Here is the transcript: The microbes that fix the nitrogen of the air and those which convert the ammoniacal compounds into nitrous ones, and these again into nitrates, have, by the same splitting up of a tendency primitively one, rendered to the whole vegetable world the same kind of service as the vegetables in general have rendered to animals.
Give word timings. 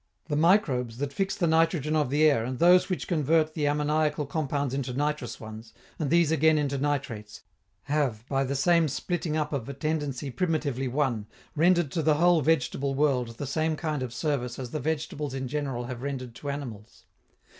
The 0.29 0.35
microbes 0.35 0.97
that 0.97 1.13
fix 1.13 1.35
the 1.35 1.45
nitrogen 1.45 1.95
of 1.95 2.09
the 2.09 2.23
air 2.23 2.43
and 2.43 2.57
those 2.57 2.89
which 2.89 3.07
convert 3.07 3.53
the 3.53 3.65
ammoniacal 3.67 4.25
compounds 4.25 4.73
into 4.73 4.93
nitrous 4.93 5.39
ones, 5.39 5.73
and 5.99 6.09
these 6.09 6.31
again 6.31 6.57
into 6.57 6.79
nitrates, 6.79 7.43
have, 7.83 8.27
by 8.27 8.43
the 8.43 8.55
same 8.55 8.87
splitting 8.87 9.37
up 9.37 9.53
of 9.53 9.69
a 9.69 9.75
tendency 9.75 10.31
primitively 10.31 10.87
one, 10.87 11.27
rendered 11.55 11.91
to 11.91 12.01
the 12.01 12.15
whole 12.15 12.41
vegetable 12.41 12.95
world 12.95 13.37
the 13.37 13.45
same 13.45 13.75
kind 13.75 14.01
of 14.01 14.11
service 14.11 14.57
as 14.57 14.71
the 14.71 14.79
vegetables 14.79 15.35
in 15.35 15.47
general 15.47 15.83
have 15.83 16.01
rendered 16.01 16.33
to 16.33 16.49
animals. 16.49 17.05